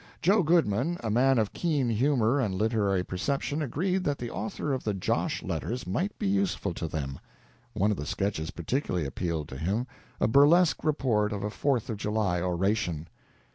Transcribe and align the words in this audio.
"Joe" 0.19 0.41
Goodman, 0.41 0.97
a 1.03 1.11
man 1.11 1.37
of 1.37 1.53
keen 1.53 1.87
humor 1.89 2.39
and 2.39 2.55
literary 2.55 3.03
perception, 3.03 3.61
agreed 3.61 4.03
that 4.05 4.17
the 4.17 4.31
author 4.31 4.73
of 4.73 4.83
the 4.83 4.95
"Josh" 4.95 5.43
letters 5.43 5.85
might 5.85 6.17
be 6.17 6.25
useful 6.27 6.73
to 6.73 6.87
them. 6.87 7.19
One 7.73 7.91
of 7.91 7.97
the 7.97 8.07
sketches 8.07 8.49
particularly 8.49 9.05
appealed 9.05 9.47
to 9.49 9.57
him 9.59 9.85
a 10.19 10.27
burlesque 10.27 10.83
report 10.83 11.31
of 11.31 11.43
a 11.43 11.51
Fourth 11.51 11.87
of 11.87 11.97
July 11.97 12.41
oration. 12.41 13.09